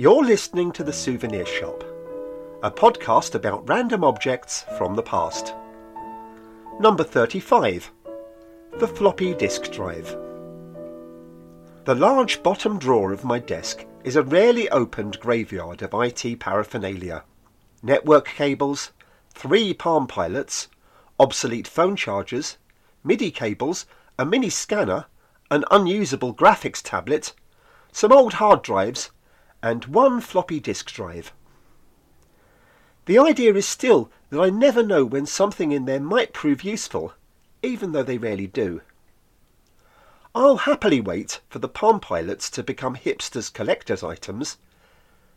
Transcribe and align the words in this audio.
You're 0.00 0.24
listening 0.24 0.70
to 0.74 0.84
The 0.84 0.92
Souvenir 0.92 1.44
Shop, 1.44 1.82
a 2.62 2.70
podcast 2.70 3.34
about 3.34 3.68
random 3.68 4.04
objects 4.04 4.64
from 4.78 4.94
the 4.94 5.02
past. 5.02 5.54
Number 6.78 7.02
35 7.02 7.90
The 8.78 8.86
Floppy 8.86 9.34
Disk 9.34 9.72
Drive. 9.72 10.16
The 11.84 11.96
large 11.96 12.44
bottom 12.44 12.78
drawer 12.78 13.12
of 13.12 13.24
my 13.24 13.40
desk 13.40 13.86
is 14.04 14.14
a 14.14 14.22
rarely 14.22 14.70
opened 14.70 15.18
graveyard 15.18 15.82
of 15.82 15.92
IT 15.92 16.38
paraphernalia. 16.38 17.24
Network 17.82 18.28
cables, 18.28 18.92
three 19.34 19.74
Palm 19.74 20.06
Pilots, 20.06 20.68
obsolete 21.18 21.66
phone 21.66 21.96
chargers, 21.96 22.56
MIDI 23.02 23.32
cables, 23.32 23.84
a 24.16 24.24
mini 24.24 24.48
scanner, 24.48 25.06
an 25.50 25.64
unusable 25.72 26.32
graphics 26.32 26.80
tablet, 26.84 27.34
some 27.90 28.12
old 28.12 28.34
hard 28.34 28.62
drives, 28.62 29.10
and 29.62 29.86
one 29.86 30.20
floppy 30.20 30.60
disk 30.60 30.92
drive. 30.92 31.32
The 33.06 33.18
idea 33.18 33.54
is 33.54 33.66
still 33.66 34.10
that 34.30 34.40
I 34.40 34.50
never 34.50 34.82
know 34.82 35.04
when 35.04 35.26
something 35.26 35.72
in 35.72 35.86
there 35.86 36.00
might 36.00 36.32
prove 36.32 36.62
useful, 36.62 37.14
even 37.62 37.92
though 37.92 38.02
they 38.02 38.18
rarely 38.18 38.46
do. 38.46 38.82
I'll 40.34 40.58
happily 40.58 41.00
wait 41.00 41.40
for 41.48 41.58
the 41.58 41.68
Palm 41.68 42.00
Pilots 42.00 42.50
to 42.50 42.62
become 42.62 42.96
hipsters' 42.96 43.52
collector's 43.52 44.04
items, 44.04 44.58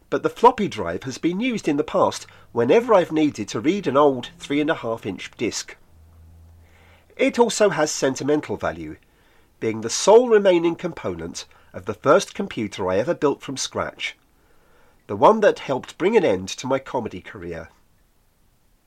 but 0.10 0.22
the 0.22 0.30
floppy 0.30 0.68
drive 0.68 1.04
has 1.04 1.18
been 1.18 1.40
used 1.40 1.68
in 1.68 1.78
the 1.78 1.84
past 1.84 2.28
whenever 2.52 2.94
I've 2.94 3.14
needed 3.14 3.48
to 3.50 3.62
read 3.62 3.88
an 3.88 3.96
old 3.96 4.30
3.5 4.40 5.06
inch 5.06 5.32
disc. 5.38 5.78
It 7.16 7.40
also 7.40 7.70
has 7.70 7.92
sentimental 7.92 8.58
value, 8.58 8.98
being 9.62 9.82
the 9.82 9.90
sole 9.90 10.28
remaining 10.28 10.76
component 10.76 11.46
of 11.74 11.86
the 11.86 11.94
first 11.94 12.34
computer 12.34 12.90
I 12.90 12.98
ever 12.98 13.14
built 13.14 13.42
from 13.42 13.58
scratch, 13.58 14.18
the 15.08 15.16
one 15.16 15.40
that 15.42 15.60
helped 15.60 15.98
bring 15.98 16.18
an 16.18 16.26
end 16.26 16.50
to 16.50 16.68
my 16.68 16.80
comedy 16.80 17.22
career. 17.22 17.70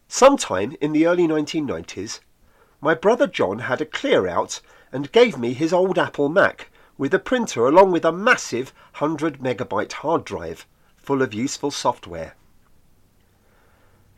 Sometime 0.08 0.76
in 0.80 0.92
the 0.92 1.06
early 1.06 1.26
1990s, 1.26 2.20
my 2.80 2.94
brother 2.94 3.26
John 3.26 3.60
had 3.60 3.80
a 3.80 3.86
clear 3.86 4.28
out 4.28 4.60
and 4.92 5.10
gave 5.12 5.38
me 5.38 5.54
his 5.54 5.72
old 5.72 5.98
Apple 5.98 6.28
Mac 6.28 6.70
with 6.96 7.14
a 7.14 7.18
printer 7.18 7.66
along 7.66 7.90
with 7.90 8.04
a 8.04 8.12
massive 8.12 8.72
100 8.98 9.38
megabyte 9.38 9.92
hard 9.92 10.24
drive 10.24 10.66
full 10.96 11.22
of 11.22 11.34
useful 11.34 11.70
software. 11.70 12.34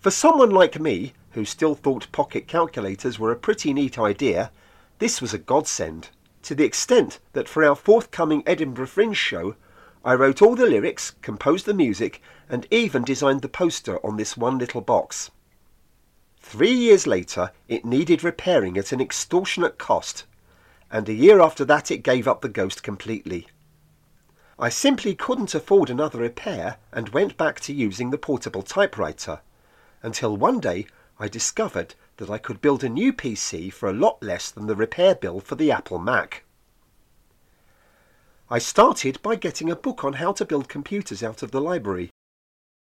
For 0.00 0.10
someone 0.10 0.50
like 0.50 0.78
me, 0.78 1.14
who 1.32 1.44
still 1.44 1.74
thought 1.74 2.12
pocket 2.12 2.46
calculators 2.46 3.18
were 3.18 3.32
a 3.32 3.36
pretty 3.36 3.72
neat 3.72 3.98
idea, 3.98 4.50
this 4.98 5.20
was 5.20 5.34
a 5.34 5.38
godsend 5.38 6.10
to 6.46 6.54
the 6.54 6.64
extent 6.64 7.18
that 7.32 7.48
for 7.48 7.64
our 7.64 7.74
forthcoming 7.74 8.44
Edinburgh 8.46 8.86
Fringe 8.86 9.16
show, 9.16 9.56
I 10.04 10.14
wrote 10.14 10.40
all 10.40 10.54
the 10.54 10.66
lyrics, 10.66 11.16
composed 11.20 11.66
the 11.66 11.74
music, 11.74 12.22
and 12.48 12.68
even 12.70 13.02
designed 13.02 13.42
the 13.42 13.48
poster 13.48 13.98
on 14.06 14.16
this 14.16 14.36
one 14.36 14.56
little 14.56 14.80
box. 14.80 15.32
Three 16.40 16.70
years 16.70 17.04
later, 17.04 17.50
it 17.66 17.84
needed 17.84 18.22
repairing 18.22 18.78
at 18.78 18.92
an 18.92 19.00
extortionate 19.00 19.76
cost, 19.76 20.24
and 20.88 21.08
a 21.08 21.12
year 21.12 21.40
after 21.40 21.64
that 21.64 21.90
it 21.90 22.04
gave 22.04 22.28
up 22.28 22.42
the 22.42 22.48
ghost 22.48 22.84
completely. 22.84 23.48
I 24.56 24.68
simply 24.68 25.16
couldn't 25.16 25.52
afford 25.52 25.90
another 25.90 26.20
repair 26.20 26.76
and 26.92 27.08
went 27.08 27.36
back 27.36 27.58
to 27.62 27.72
using 27.72 28.10
the 28.10 28.18
portable 28.18 28.62
typewriter, 28.62 29.40
until 30.00 30.36
one 30.36 30.60
day 30.60 30.86
I 31.18 31.26
discovered 31.26 31.96
that 32.16 32.30
I 32.30 32.38
could 32.38 32.60
build 32.60 32.82
a 32.82 32.88
new 32.88 33.12
PC 33.12 33.72
for 33.72 33.88
a 33.88 33.92
lot 33.92 34.22
less 34.22 34.50
than 34.50 34.66
the 34.66 34.76
repair 34.76 35.14
bill 35.14 35.40
for 35.40 35.54
the 35.54 35.70
Apple 35.70 35.98
Mac. 35.98 36.44
I 38.48 38.58
started 38.58 39.20
by 39.22 39.34
getting 39.34 39.70
a 39.70 39.76
book 39.76 40.04
on 40.04 40.14
how 40.14 40.32
to 40.32 40.44
build 40.44 40.68
computers 40.68 41.22
out 41.22 41.42
of 41.42 41.50
the 41.50 41.60
library. 41.60 42.10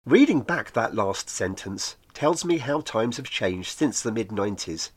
Reading 0.05 0.41
back 0.41 0.71
that 0.71 0.95
last 0.95 1.29
sentence 1.29 1.97
tells 2.13 2.45
me 2.45 2.59
how 2.59 2.81
times 2.81 3.17
have 3.17 3.29
changed 3.29 3.77
since 3.77 4.01
the 4.01 4.11
mid 4.11 4.29
90s. 4.29 4.91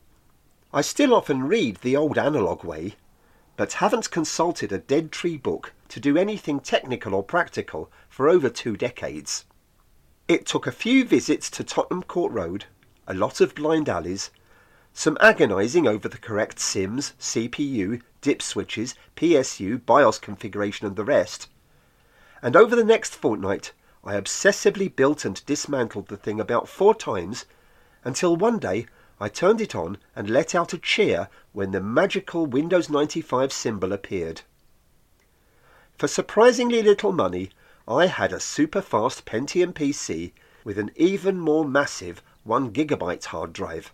I 0.71 0.81
still 0.81 1.13
often 1.13 1.43
read 1.43 1.77
the 1.77 1.95
old 1.95 2.17
analogue 2.17 2.63
way, 2.63 2.95
but 3.57 3.73
haven't 3.73 4.09
consulted 4.09 4.71
a 4.71 4.79
dead 4.79 5.11
tree 5.11 5.37
book 5.37 5.73
to 5.89 5.99
do 5.99 6.17
anything 6.17 6.59
technical 6.59 7.13
or 7.13 7.23
practical 7.23 7.91
for 8.09 8.27
over 8.27 8.49
two 8.49 8.75
decades. 8.75 9.45
It 10.27 10.45
took 10.45 10.65
a 10.65 10.71
few 10.71 11.05
visits 11.05 11.49
to 11.51 11.63
Tottenham 11.63 12.03
Court 12.03 12.31
Road 12.31 12.65
a 13.07 13.13
lot 13.13 13.41
of 13.41 13.55
blind 13.55 13.89
alleys, 13.89 14.29
some 14.93 15.17
agonizing 15.19 15.87
over 15.87 16.07
the 16.07 16.17
correct 16.17 16.59
SIMMs, 16.59 17.13
CPU, 17.19 18.01
DIP 18.21 18.41
switches, 18.41 18.95
PSU, 19.15 19.83
BIOS 19.85 20.19
configuration 20.19 20.87
and 20.87 20.95
the 20.95 21.03
rest. 21.03 21.47
And 22.41 22.55
over 22.55 22.75
the 22.75 22.83
next 22.83 23.15
fortnight, 23.15 23.73
I 24.03 24.13
obsessively 24.15 24.93
built 24.93 25.25
and 25.25 25.45
dismantled 25.45 26.07
the 26.07 26.17
thing 26.17 26.39
about 26.39 26.67
four 26.67 26.93
times 26.93 27.45
until 28.03 28.35
one 28.35 28.59
day 28.59 28.85
I 29.19 29.29
turned 29.29 29.61
it 29.61 29.73
on 29.73 29.97
and 30.15 30.29
let 30.29 30.53
out 30.53 30.73
a 30.73 30.77
cheer 30.77 31.29
when 31.53 31.71
the 31.71 31.81
magical 31.81 32.45
Windows 32.45 32.89
95 32.89 33.53
symbol 33.53 33.93
appeared. 33.93 34.41
For 35.97 36.07
surprisingly 36.07 36.83
little 36.83 37.11
money, 37.11 37.51
I 37.87 38.07
had 38.07 38.33
a 38.33 38.39
super 38.39 38.81
fast 38.81 39.25
Pentium 39.25 39.73
PC 39.73 40.33
with 40.63 40.77
an 40.77 40.91
even 40.95 41.39
more 41.39 41.65
massive 41.65 42.21
one 42.43 42.71
gigabyte 42.71 43.25
hard 43.25 43.53
drive. 43.53 43.93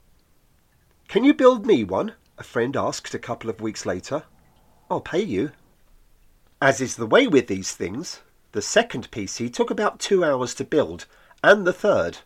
Can 1.07 1.23
you 1.23 1.33
build 1.33 1.65
me 1.65 1.83
one? 1.83 2.13
A 2.37 2.43
friend 2.43 2.75
asked 2.75 3.13
a 3.13 3.19
couple 3.19 3.49
of 3.49 3.61
weeks 3.61 3.85
later. 3.85 4.23
I'll 4.89 5.01
pay 5.01 5.21
you. 5.21 5.51
As 6.61 6.81
is 6.81 6.95
the 6.95 7.05
way 7.05 7.27
with 7.27 7.47
these 7.47 7.73
things, 7.73 8.21
the 8.51 8.61
second 8.61 9.11
PC 9.11 9.53
took 9.53 9.69
about 9.69 9.99
two 9.99 10.23
hours 10.23 10.55
to 10.55 10.63
build, 10.63 11.05
and 11.43 11.65
the 11.65 11.73
third, 11.73 12.19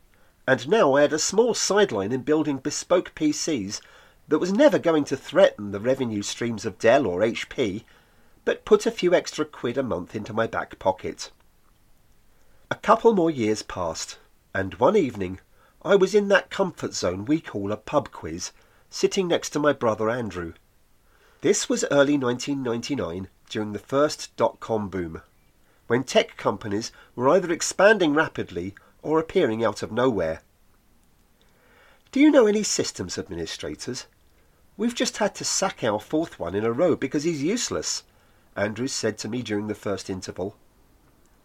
and 0.47 0.67
now 0.67 0.93
I 0.95 1.01
had 1.01 1.13
a 1.13 1.19
small 1.19 1.53
sideline 1.53 2.11
in 2.11 2.21
building 2.21 2.57
bespoke 2.57 3.13
PCs 3.15 3.81
that 4.29 4.39
was 4.39 4.53
never 4.53 4.79
going 4.79 5.03
to 5.05 5.17
threaten 5.17 5.71
the 5.71 5.79
revenue 5.79 6.21
streams 6.21 6.65
of 6.65 6.79
Dell 6.79 7.05
or 7.05 7.19
HP, 7.19 7.83
but 8.45 8.65
put 8.65 8.85
a 8.85 8.91
few 8.91 9.13
extra 9.13 9.45
quid 9.45 9.77
a 9.77 9.83
month 9.83 10.15
into 10.15 10.33
my 10.33 10.47
back 10.47 10.79
pocket. 10.79 11.31
A 12.71 12.75
couple 12.75 13.13
more 13.13 13.31
years 13.31 13.61
passed, 13.61 14.17
and 14.53 14.73
one 14.75 14.95
evening 14.95 15.39
I 15.85 15.97
was 15.97 16.15
in 16.15 16.29
that 16.29 16.49
comfort 16.49 16.93
zone 16.93 17.25
we 17.25 17.41
call 17.41 17.73
a 17.73 17.77
pub 17.77 18.09
quiz, 18.11 18.53
sitting 18.89 19.27
next 19.27 19.49
to 19.49 19.59
my 19.59 19.73
brother 19.73 20.09
Andrew. 20.09 20.53
This 21.41 21.67
was 21.67 21.83
early 21.91 22.17
1999, 22.17 23.27
during 23.49 23.73
the 23.73 23.79
first 23.79 24.33
dot-com 24.37 24.87
boom, 24.87 25.21
when 25.87 26.05
tech 26.05 26.37
companies 26.37 26.93
were 27.17 27.27
either 27.27 27.51
expanding 27.51 28.13
rapidly 28.13 28.75
or 29.01 29.19
appearing 29.19 29.61
out 29.61 29.83
of 29.83 29.91
nowhere. 29.91 30.41
Do 32.13 32.21
you 32.21 32.31
know 32.31 32.47
any 32.47 32.63
systems 32.63 33.17
administrators? 33.17 34.05
We've 34.77 34.95
just 34.95 35.17
had 35.17 35.35
to 35.35 35.43
sack 35.43 35.83
our 35.83 35.99
fourth 35.99 36.39
one 36.39 36.55
in 36.55 36.63
a 36.63 36.71
row 36.71 36.95
because 36.95 37.25
he's 37.25 37.43
useless, 37.43 38.03
Andrews 38.55 38.93
said 38.93 39.17
to 39.17 39.27
me 39.27 39.41
during 39.41 39.67
the 39.67 39.75
first 39.75 40.09
interval. 40.09 40.55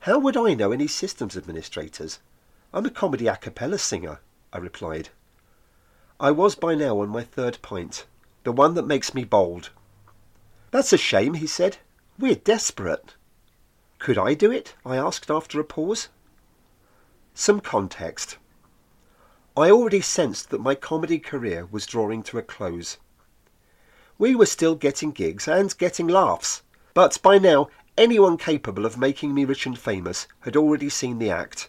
How 0.01 0.21
would 0.21 0.37
I 0.37 0.55
know 0.55 0.71
any 0.71 0.87
systems 0.87 1.37
administrators? 1.37 2.21
I'm 2.73 2.87
a 2.87 2.91
comedy 2.91 3.27
a 3.27 3.35
cappella 3.35 3.79
singer. 3.79 4.21
I 4.53 4.59
replied. 4.59 5.11
I 6.21 6.31
was 6.31 6.55
by 6.55 6.75
now 6.75 7.01
on 7.01 7.09
my 7.09 7.23
third 7.23 7.59
pint, 7.63 8.07
the 8.45 8.53
one 8.53 8.75
that 8.75 8.87
makes 8.87 9.15
me 9.15 9.25
bold. 9.25 9.71
That's 10.71 10.93
a 10.93 10.99
shame, 10.99 11.35
he 11.35 11.47
said. 11.47 11.79
We're 12.19 12.35
desperate. 12.35 13.15
Could 13.99 14.19
I 14.19 14.35
do 14.35 14.51
it? 14.51 14.75
I 14.85 14.97
asked 14.97 15.31
after 15.31 15.61
a 15.61 15.65
pause. 15.65 16.09
Some 17.35 17.61
context. 17.61 18.37
I 19.57 19.71
already 19.71 20.01
sensed 20.01 20.51
that 20.51 20.61
my 20.61 20.75
comedy 20.75 21.19
career 21.19 21.67
was 21.71 21.87
drawing 21.87 22.23
to 22.25 22.39
a 22.39 22.43
close. 22.43 22.97
We 24.19 24.35
were 24.35 24.47
still 24.47 24.75
getting 24.75 25.11
gigs 25.11 25.47
and 25.47 25.77
getting 25.79 26.09
laughs, 26.09 26.63
but 26.95 27.21
by 27.23 27.39
now 27.39 27.69
anyone 27.97 28.37
capable 28.37 28.87
of 28.87 28.99
making 28.99 29.35
me 29.35 29.45
rich 29.45 29.67
and 29.67 29.79
famous 29.79 30.27
had 30.41 30.57
already 30.57 30.89
seen 30.89 31.19
the 31.19 31.31
act. 31.31 31.69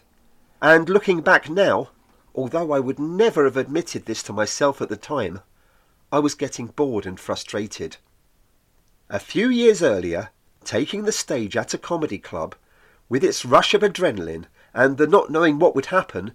And 0.62 0.88
looking 0.88 1.20
back 1.20 1.48
now, 1.48 1.90
although 2.34 2.72
I 2.72 2.80
would 2.80 2.98
never 2.98 3.44
have 3.44 3.56
admitted 3.56 4.06
this 4.06 4.22
to 4.24 4.32
myself 4.32 4.80
at 4.80 4.88
the 4.88 4.96
time, 4.96 5.40
I 6.12 6.18
was 6.18 6.34
getting 6.34 6.66
bored 6.66 7.06
and 7.06 7.18
frustrated. 7.18 7.96
A 9.08 9.18
few 9.18 9.48
years 9.48 9.82
earlier, 9.82 10.30
taking 10.64 11.04
the 11.04 11.12
stage 11.12 11.56
at 11.56 11.74
a 11.74 11.78
comedy 11.78 12.18
club, 12.18 12.54
with 13.08 13.24
its 13.24 13.44
rush 13.44 13.74
of 13.74 13.82
adrenaline 13.82 14.46
and 14.72 14.96
the 14.96 15.06
not 15.06 15.30
knowing 15.30 15.58
what 15.58 15.74
would 15.74 15.86
happen, 15.86 16.32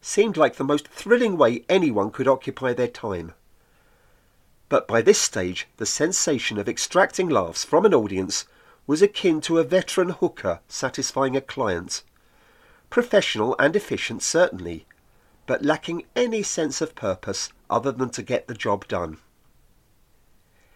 seemed 0.00 0.36
like 0.36 0.56
the 0.56 0.64
most 0.64 0.88
thrilling 0.88 1.36
way 1.36 1.64
anyone 1.68 2.10
could 2.10 2.28
occupy 2.28 2.72
their 2.72 2.88
time. 2.88 3.32
But 4.68 4.86
by 4.86 5.00
this 5.00 5.18
stage, 5.18 5.66
the 5.78 5.86
sensation 5.86 6.58
of 6.58 6.68
extracting 6.68 7.28
laughs 7.28 7.64
from 7.64 7.86
an 7.86 7.94
audience 7.94 8.44
was 8.86 9.02
akin 9.02 9.40
to 9.42 9.58
a 9.58 9.64
veteran 9.64 10.10
hooker 10.10 10.60
satisfying 10.68 11.36
a 11.36 11.40
client. 11.40 12.02
Professional 12.90 13.56
and 13.58 13.74
efficient, 13.74 14.22
certainly, 14.22 14.86
but 15.48 15.64
lacking 15.64 16.04
any 16.14 16.42
sense 16.42 16.82
of 16.82 16.94
purpose 16.94 17.48
other 17.70 17.90
than 17.90 18.10
to 18.10 18.22
get 18.22 18.46
the 18.46 18.54
job 18.54 18.86
done. 18.86 19.16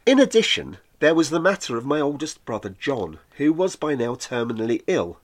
In 0.06 0.18
addition, 0.18 0.78
there 0.98 1.14
was 1.14 1.28
the 1.28 1.38
matter 1.38 1.76
of 1.76 1.84
my 1.84 2.00
oldest 2.00 2.42
brother 2.46 2.70
John, 2.70 3.18
who 3.36 3.52
was 3.52 3.76
by 3.76 3.94
now 3.94 4.14
terminally 4.14 4.82
ill. 4.86 5.20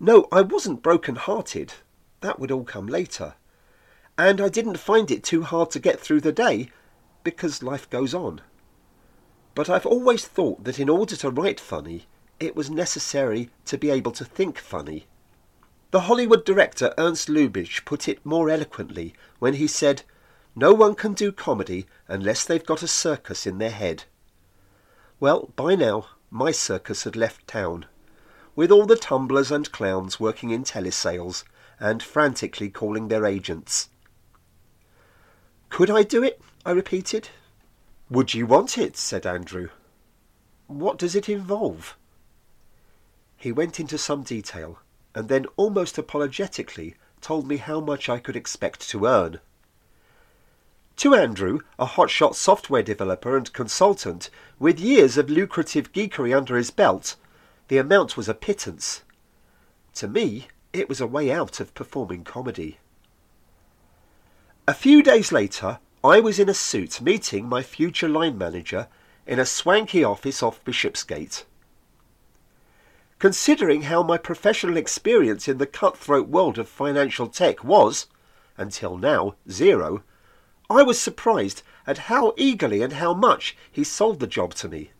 No, 0.00 0.26
I 0.32 0.40
wasn't 0.40 0.82
broken 0.82 1.14
hearted. 1.14 1.74
That 2.20 2.40
would 2.40 2.50
all 2.50 2.64
come 2.64 2.88
later. 2.88 3.34
And 4.18 4.40
I 4.40 4.48
didn't 4.48 4.78
find 4.78 5.12
it 5.12 5.22
too 5.22 5.42
hard 5.42 5.70
to 5.70 5.78
get 5.78 6.00
through 6.00 6.22
the 6.22 6.32
day 6.32 6.68
because 7.22 7.62
life 7.62 7.88
goes 7.90 8.12
on. 8.12 8.40
But 9.54 9.70
I've 9.70 9.86
always 9.86 10.26
thought 10.26 10.64
that 10.64 10.80
in 10.80 10.88
order 10.88 11.14
to 11.14 11.30
write 11.30 11.60
funny, 11.60 12.06
it 12.40 12.56
was 12.56 12.68
necessary 12.68 13.50
to 13.66 13.78
be 13.78 13.90
able 13.90 14.10
to 14.12 14.24
think 14.24 14.58
funny. 14.58 15.06
The 15.92 16.08
Hollywood 16.08 16.46
director 16.46 16.94
Ernst 16.96 17.28
Lubitsch 17.28 17.84
put 17.84 18.08
it 18.08 18.24
more 18.24 18.48
eloquently 18.48 19.12
when 19.40 19.52
he 19.54 19.66
said, 19.66 20.04
No 20.56 20.72
one 20.72 20.94
can 20.94 21.12
do 21.12 21.30
comedy 21.30 21.86
unless 22.08 22.46
they've 22.46 22.64
got 22.64 22.82
a 22.82 22.88
circus 22.88 23.46
in 23.46 23.58
their 23.58 23.70
head. 23.70 24.04
Well, 25.20 25.52
by 25.54 25.74
now, 25.74 26.06
my 26.30 26.50
circus 26.50 27.04
had 27.04 27.14
left 27.14 27.46
town, 27.46 27.84
with 28.56 28.72
all 28.72 28.86
the 28.86 28.96
tumblers 28.96 29.50
and 29.50 29.70
clowns 29.70 30.18
working 30.18 30.48
in 30.48 30.64
telesales 30.64 31.44
and 31.78 32.02
frantically 32.02 32.70
calling 32.70 33.08
their 33.08 33.26
agents. 33.26 33.90
Could 35.68 35.90
I 35.90 36.04
do 36.04 36.24
it? 36.24 36.40
I 36.64 36.70
repeated. 36.70 37.28
Would 38.08 38.32
you 38.32 38.46
want 38.46 38.78
it? 38.78 38.96
said 38.96 39.26
Andrew. 39.26 39.68
What 40.68 40.96
does 40.96 41.14
it 41.14 41.28
involve? 41.28 41.98
He 43.36 43.52
went 43.52 43.78
into 43.78 43.98
some 43.98 44.22
detail 44.22 44.78
and 45.14 45.28
then 45.28 45.46
almost 45.56 45.98
apologetically 45.98 46.94
told 47.20 47.46
me 47.46 47.56
how 47.56 47.80
much 47.80 48.08
I 48.08 48.18
could 48.18 48.36
expect 48.36 48.88
to 48.90 49.06
earn. 49.06 49.40
To 50.96 51.14
Andrew, 51.14 51.60
a 51.78 51.86
hotshot 51.86 52.34
software 52.34 52.82
developer 52.82 53.36
and 53.36 53.52
consultant 53.52 54.30
with 54.58 54.78
years 54.78 55.16
of 55.16 55.30
lucrative 55.30 55.92
geekery 55.92 56.36
under 56.36 56.56
his 56.56 56.70
belt, 56.70 57.16
the 57.68 57.78
amount 57.78 58.16
was 58.16 58.28
a 58.28 58.34
pittance. 58.34 59.02
To 59.94 60.08
me, 60.08 60.48
it 60.72 60.88
was 60.88 61.00
a 61.00 61.06
way 61.06 61.30
out 61.30 61.60
of 61.60 61.74
performing 61.74 62.24
comedy. 62.24 62.78
A 64.68 64.74
few 64.74 65.02
days 65.02 65.32
later, 65.32 65.78
I 66.04 66.20
was 66.20 66.38
in 66.38 66.48
a 66.48 66.54
suit 66.54 67.00
meeting 67.00 67.48
my 67.48 67.62
future 67.62 68.08
line 68.08 68.38
manager 68.38 68.88
in 69.26 69.38
a 69.38 69.46
swanky 69.46 70.04
office 70.04 70.42
off 70.42 70.64
Bishopsgate. 70.64 71.44
Considering 73.22 73.82
how 73.82 74.02
my 74.02 74.18
professional 74.18 74.76
experience 74.76 75.46
in 75.46 75.58
the 75.58 75.64
cutthroat 75.64 76.26
world 76.26 76.58
of 76.58 76.68
financial 76.68 77.28
tech 77.28 77.62
was, 77.62 78.08
until 78.56 78.96
now, 78.96 79.36
zero, 79.48 80.02
I 80.68 80.82
was 80.82 81.00
surprised 81.00 81.62
at 81.86 82.10
how 82.10 82.34
eagerly 82.36 82.82
and 82.82 82.94
how 82.94 83.14
much 83.14 83.56
he 83.70 83.84
sold 83.84 84.18
the 84.18 84.26
job 84.26 84.54
to 84.54 84.68
me. 84.68 84.90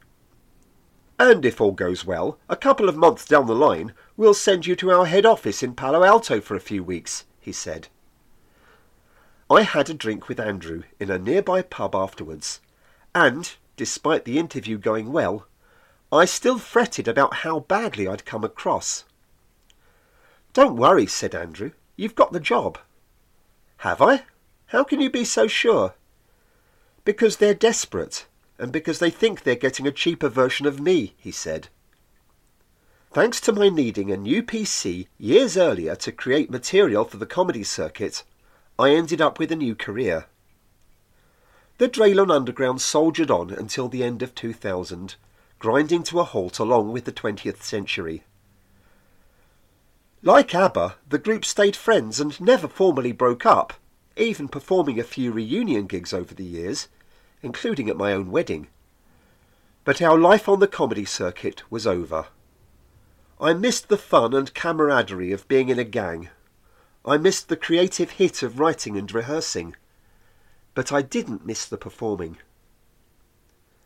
And 1.18 1.44
if 1.44 1.60
all 1.60 1.72
goes 1.72 2.04
well, 2.04 2.38
a 2.48 2.54
couple 2.54 2.88
of 2.88 2.96
months 2.96 3.24
down 3.24 3.48
the 3.48 3.56
line, 3.56 3.92
we'll 4.16 4.34
send 4.34 4.66
you 4.66 4.76
to 4.76 4.92
our 4.92 5.06
head 5.06 5.26
office 5.26 5.60
in 5.60 5.74
Palo 5.74 6.04
Alto 6.04 6.40
for 6.40 6.54
a 6.54 6.60
few 6.60 6.84
weeks, 6.84 7.24
he 7.40 7.50
said. 7.50 7.88
I 9.50 9.62
had 9.62 9.90
a 9.90 9.94
drink 9.94 10.28
with 10.28 10.38
Andrew 10.38 10.84
in 11.00 11.10
a 11.10 11.18
nearby 11.18 11.62
pub 11.62 11.96
afterwards, 11.96 12.60
and, 13.16 13.52
despite 13.76 14.24
the 14.24 14.38
interview 14.38 14.78
going 14.78 15.10
well, 15.10 15.48
I 16.12 16.26
still 16.26 16.58
fretted 16.58 17.08
about 17.08 17.36
how 17.36 17.60
badly 17.60 18.06
I'd 18.06 18.26
come 18.26 18.44
across. 18.44 19.04
Don't 20.52 20.76
worry, 20.76 21.06
said 21.06 21.34
Andrew. 21.34 21.70
You've 21.96 22.14
got 22.14 22.32
the 22.32 22.40
job. 22.40 22.76
Have 23.78 24.02
I? 24.02 24.24
How 24.66 24.84
can 24.84 25.00
you 25.00 25.08
be 25.08 25.24
so 25.24 25.46
sure? 25.46 25.94
Because 27.06 27.38
they're 27.38 27.54
desperate, 27.54 28.26
and 28.58 28.70
because 28.70 28.98
they 28.98 29.08
think 29.08 29.42
they're 29.42 29.54
getting 29.54 29.86
a 29.86 29.90
cheaper 29.90 30.28
version 30.28 30.66
of 30.66 30.78
me, 30.78 31.14
he 31.16 31.30
said. 31.30 31.68
Thanks 33.10 33.40
to 33.42 33.52
my 33.52 33.70
needing 33.70 34.10
a 34.10 34.16
new 34.18 34.42
PC 34.42 35.06
years 35.18 35.56
earlier 35.56 35.96
to 35.96 36.12
create 36.12 36.50
material 36.50 37.04
for 37.04 37.16
the 37.16 37.26
comedy 37.26 37.64
circuit, 37.64 38.22
I 38.78 38.90
ended 38.90 39.22
up 39.22 39.38
with 39.38 39.50
a 39.50 39.56
new 39.56 39.74
career. 39.74 40.26
The 41.78 41.88
Draylon 41.88 42.30
Underground 42.30 42.82
soldiered 42.82 43.30
on 43.30 43.50
until 43.50 43.88
the 43.88 44.04
end 44.04 44.22
of 44.22 44.34
2000, 44.34 45.16
grinding 45.62 46.02
to 46.02 46.18
a 46.18 46.24
halt 46.24 46.58
along 46.58 46.90
with 46.90 47.04
the 47.04 47.12
20th 47.12 47.62
century. 47.62 48.24
Like 50.20 50.52
ABBA, 50.52 50.96
the 51.08 51.20
group 51.20 51.44
stayed 51.44 51.76
friends 51.76 52.18
and 52.18 52.40
never 52.40 52.66
formally 52.66 53.12
broke 53.12 53.46
up, 53.46 53.74
even 54.16 54.48
performing 54.48 54.98
a 54.98 55.04
few 55.04 55.30
reunion 55.30 55.86
gigs 55.86 56.12
over 56.12 56.34
the 56.34 56.42
years, 56.42 56.88
including 57.42 57.88
at 57.88 57.96
my 57.96 58.12
own 58.12 58.32
wedding. 58.32 58.66
But 59.84 60.02
our 60.02 60.18
life 60.18 60.48
on 60.48 60.58
the 60.58 60.66
comedy 60.66 61.04
circuit 61.04 61.62
was 61.70 61.86
over. 61.86 62.26
I 63.40 63.52
missed 63.52 63.88
the 63.88 63.96
fun 63.96 64.34
and 64.34 64.52
camaraderie 64.52 65.30
of 65.30 65.46
being 65.46 65.68
in 65.68 65.78
a 65.78 65.84
gang. 65.84 66.28
I 67.04 67.18
missed 67.18 67.48
the 67.48 67.56
creative 67.56 68.10
hit 68.10 68.42
of 68.42 68.58
writing 68.58 68.96
and 68.96 69.12
rehearsing. 69.12 69.76
But 70.74 70.90
I 70.90 71.02
didn't 71.02 71.46
miss 71.46 71.66
the 71.66 71.78
performing. 71.78 72.38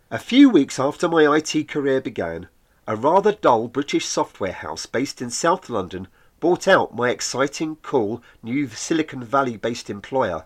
A 0.08 0.20
few 0.20 0.48
weeks 0.48 0.78
after 0.78 1.08
my 1.08 1.36
IT 1.36 1.66
career 1.66 2.00
began, 2.00 2.48
a 2.86 2.94
rather 2.94 3.32
dull 3.32 3.66
British 3.66 4.06
software 4.06 4.52
house 4.52 4.86
based 4.86 5.20
in 5.20 5.30
South 5.30 5.68
London 5.68 6.06
bought 6.38 6.68
out 6.68 6.94
my 6.94 7.10
exciting, 7.10 7.74
cool, 7.82 8.22
new 8.40 8.68
Silicon 8.68 9.24
Valley 9.24 9.56
based 9.56 9.90
employer. 9.90 10.44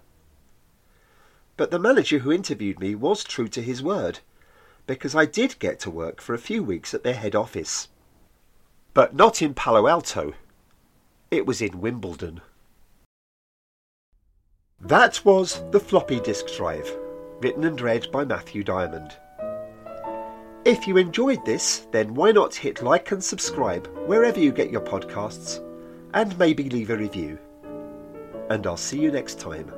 But 1.59 1.71
the 1.71 1.79
manager 1.79 2.21
who 2.21 2.33
interviewed 2.33 2.81
me 2.81 2.95
was 2.95 3.23
true 3.23 3.49
to 3.49 3.61
his 3.61 3.83
word, 3.83 4.21
because 4.87 5.15
I 5.15 5.27
did 5.27 5.59
get 5.59 5.79
to 5.81 5.91
work 5.91 6.23
for 6.23 6.33
a 6.35 6.39
few 6.39 6.63
weeks 6.63 6.95
at 6.95 7.03
their 7.03 7.13
head 7.13 7.35
office. 7.35 7.89
But 8.95 9.15
not 9.15 9.43
in 9.43 9.53
Palo 9.53 9.87
Alto. 9.87 10.33
It 11.31 11.45
was 11.45 11.61
in 11.61 11.83
Wimbledon. 11.83 12.41
That 14.81 15.23
was 15.23 15.63
The 15.71 15.81
Floppy 15.81 16.19
Disk 16.19 16.47
Drive, 16.57 16.91
written 17.43 17.65
and 17.65 17.79
read 17.79 18.11
by 18.11 18.25
Matthew 18.25 18.65
Diamond. 18.65 19.17
If 20.71 20.87
you 20.87 20.99
enjoyed 20.99 21.45
this, 21.45 21.89
then 21.91 22.15
why 22.15 22.31
not 22.31 22.55
hit 22.55 22.81
like 22.81 23.11
and 23.11 23.23
subscribe 23.25 23.89
wherever 24.07 24.39
you 24.39 24.53
get 24.53 24.71
your 24.71 24.83
podcasts, 24.83 25.59
and 26.15 26.39
maybe 26.39 26.71
leave 26.71 26.91
a 26.91 26.97
review. 26.97 27.41
And 28.51 28.65
I'll 28.65 28.77
see 28.77 29.01
you 29.01 29.11
next 29.11 29.41
time. 29.41 29.73